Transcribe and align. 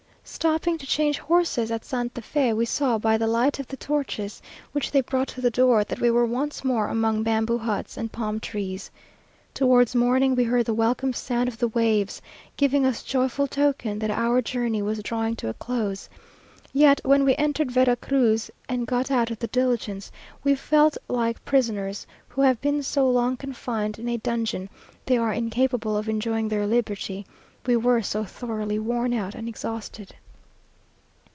Stopping 0.23 0.77
to 0.77 0.87
change 0.87 1.17
horses 1.19 1.71
at 1.71 1.83
Santa 1.83 2.21
Fe, 2.21 2.53
we 2.53 2.63
saw, 2.63 2.97
by 2.97 3.17
the 3.17 3.27
light 3.27 3.59
of 3.59 3.67
the 3.67 3.75
torches 3.75 4.41
which 4.71 4.89
they 4.91 5.01
brought 5.01 5.27
to 5.29 5.41
the 5.41 5.49
door, 5.51 5.83
that 5.83 5.99
we 5.99 6.09
were 6.11 6.25
once 6.27 6.63
more 6.63 6.87
among 6.87 7.21
bamboo 7.23 7.57
huts 7.57 7.97
and 7.97 8.11
palm 8.13 8.39
trees. 8.39 8.89
Towards 9.53 9.93
morning 9.95 10.35
we 10.35 10.43
heard 10.45 10.67
the 10.67 10.73
welcome 10.75 11.11
sound 11.11 11.49
of 11.49 11.57
the 11.57 11.67
waves, 11.67 12.21
giving 12.55 12.85
us 12.85 13.03
joyful 13.03 13.45
token 13.47 13.97
that 13.99 14.09
our 14.11 14.41
journey 14.43 14.81
was 14.81 15.01
drawing 15.03 15.35
to 15.37 15.49
a 15.49 15.53
close; 15.55 16.07
yet 16.71 17.01
when 17.03 17.25
we 17.25 17.35
entered 17.35 17.71
Vera 17.71 17.95
Cruz 17.97 18.49
and 18.69 18.87
got 18.87 19.09
out 19.11 19.31
of 19.31 19.39
the 19.39 19.47
diligence, 19.47 20.11
we 20.45 20.53
felt 20.55 20.95
like 21.09 21.43
prisoners 21.43 22.05
who 22.29 22.41
have 22.41 22.61
been 22.61 22.81
so 22.83 23.09
long 23.09 23.35
confined 23.35 23.99
in 23.99 24.07
a 24.07 24.17
dungeon, 24.17 24.69
they 25.07 25.17
are 25.17 25.33
incapable 25.33 25.97
of 25.97 26.07
enjoying 26.07 26.47
their 26.47 26.65
liberty, 26.67 27.25
we 27.63 27.75
were 27.75 28.01
so 28.01 28.23
thoroughly 28.23 28.79
worn 28.79 29.13
out 29.13 29.35
and 29.35 29.47
exhausted. 29.47 30.11